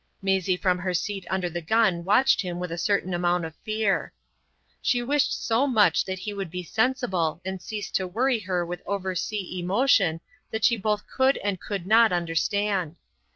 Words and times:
Maisie 0.19 0.57
from 0.57 0.79
her 0.79 0.95
seat 0.95 1.27
under 1.29 1.47
the 1.47 1.61
gun 1.61 2.03
watched 2.03 2.41
him 2.41 2.57
with 2.59 2.71
a 2.71 2.75
certain 2.79 3.13
amount 3.13 3.45
of 3.45 3.55
fear. 3.57 4.11
She 4.81 5.03
wished 5.03 5.45
so 5.45 5.67
much 5.67 6.05
that 6.05 6.17
he 6.17 6.33
would 6.33 6.49
be 6.49 6.63
sensible 6.63 7.39
and 7.45 7.61
cease 7.61 7.91
to 7.91 8.07
worry 8.07 8.39
her 8.39 8.65
with 8.65 8.81
over 8.87 9.13
sea 9.13 9.59
emotion 9.59 10.19
that 10.49 10.63
she 10.65 10.75
both 10.75 11.03
could 11.05 11.37
and 11.43 11.61
could 11.61 11.85
not 11.85 12.11
understand. 12.11 12.95